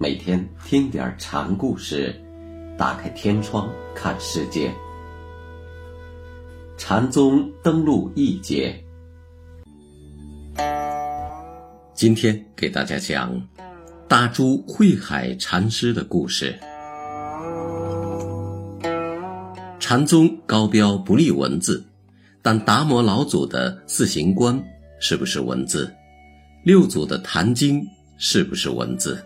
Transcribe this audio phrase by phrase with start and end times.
[0.00, 2.14] 每天听点禅故事，
[2.78, 4.72] 打开天窗看世界。
[6.76, 8.80] 禅宗登陆一节，
[11.94, 13.42] 今天给大家讲
[14.06, 16.56] 大珠慧海禅师的故事。
[19.80, 21.84] 禅宗高标不立文字，
[22.40, 24.62] 但达摩老祖的四行观
[25.00, 25.92] 是不是文字？
[26.62, 27.84] 六祖的坛经
[28.16, 29.20] 是不是文字？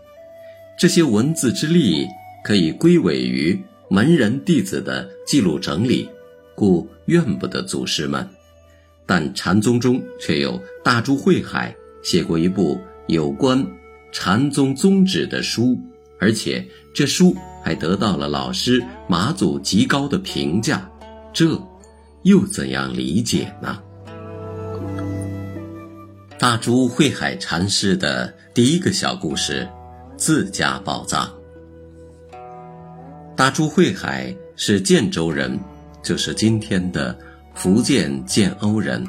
[0.83, 2.09] 这些文字之力
[2.43, 3.57] 可以归委于
[3.89, 6.09] 门人弟子的记录整理，
[6.57, 8.29] 故怨不得祖师们。
[9.07, 13.65] 但禅宗中却有大珠慧海写过一部有关
[14.11, 15.79] 禅宗宗旨的书，
[16.19, 20.91] 而且这书还得到了老师马祖极高的评价，
[21.33, 21.57] 这
[22.25, 23.81] 又怎样理解呢？
[26.41, 29.65] 大珠慧海禅师的第一个小故事。
[30.25, 31.29] 自家宝藏。
[33.35, 35.59] 大珠慧海是建州人，
[36.01, 37.19] 就是今天的
[37.57, 39.05] 福建建瓯人，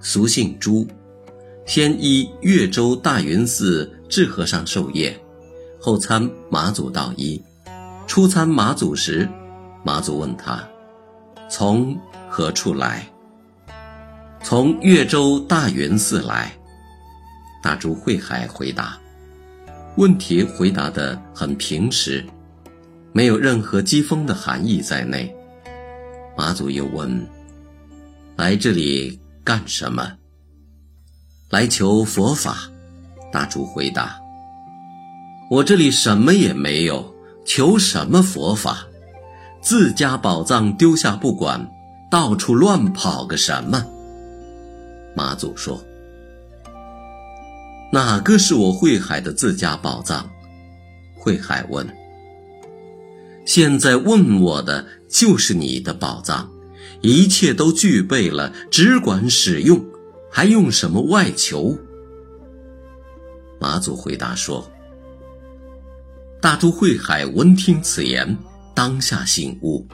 [0.00, 0.84] 俗姓朱。
[1.64, 5.16] 先依越州大云寺智和尚授业，
[5.78, 7.40] 后参马祖道一。
[8.08, 9.28] 初参马祖时，
[9.84, 10.68] 马祖问他
[11.48, 11.96] ：“从
[12.28, 13.08] 何处来
[14.42, 16.52] ？”“从越州大云寺来。”
[17.62, 18.98] 大珠慧海回答。
[19.98, 22.24] 问题回答得很平实，
[23.12, 25.34] 没有任何讥讽的含义在内。
[26.36, 27.26] 马祖又问
[28.38, 30.12] ：“来这里干什么
[31.50, 32.70] ？”“来求佛法。”
[33.32, 34.16] 大柱回答
[35.50, 37.12] ：“我这里什么也没有，
[37.44, 38.86] 求什么佛法？
[39.60, 41.68] 自家宝藏丢下不管，
[42.08, 43.84] 到处乱跑个什么？”
[45.16, 45.82] 马祖说。
[47.90, 50.28] 哪个是我慧海的自家宝藏？
[51.16, 51.88] 慧海问。
[53.46, 56.50] 现在问我的就是你的宝藏，
[57.00, 59.82] 一切都具备了，只管使用，
[60.30, 61.78] 还用什么外求？
[63.58, 64.70] 马祖回答说
[66.42, 68.36] ：“大都慧海闻听此言，
[68.74, 69.86] 当下醒悟。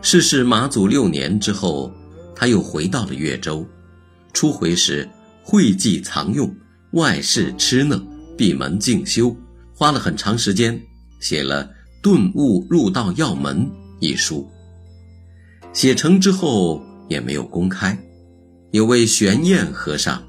[0.00, 1.92] 逝世马祖六年之后，
[2.32, 3.66] 他又回到了岳州，
[4.32, 5.06] 初回时。”
[5.50, 6.54] 会稽藏用，
[6.90, 7.98] 外事吃讷，
[8.36, 9.34] 闭门静修，
[9.74, 10.78] 花了很长时间，
[11.20, 11.64] 写了
[12.02, 13.64] 《顿悟入道要门》
[13.98, 14.46] 一书。
[15.72, 17.98] 写成之后也没有公开。
[18.72, 20.22] 有位玄彦和尚，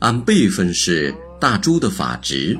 [0.00, 2.58] 按辈分是大珠的法侄，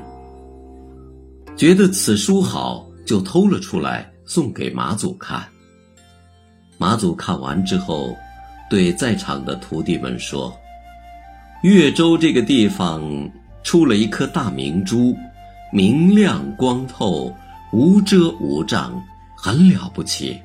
[1.57, 5.45] 觉得此书好，就偷了出来送给马祖看。
[6.77, 8.15] 马祖看完之后，
[8.69, 10.57] 对在场的徒弟们说。
[11.61, 13.29] 越州这个地方
[13.63, 15.13] 出了一颗大明珠，
[15.73, 17.35] 明亮光透，
[17.73, 19.01] 无遮无障，
[19.35, 20.39] 很了不起。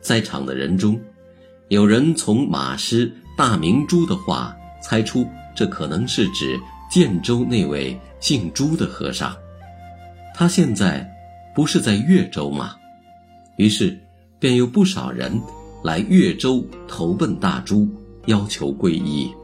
[0.00, 0.98] 在场的人中，
[1.68, 6.58] 有人从马师大明珠的话猜出，这可能是指
[6.90, 9.36] 建州那位姓朱的和尚。
[10.34, 11.06] 他现在
[11.54, 12.74] 不是在越州吗？
[13.56, 13.98] 于是，
[14.38, 15.38] 便有不少人
[15.84, 17.86] 来越州投奔大朱。
[18.26, 19.34] 要求皈依。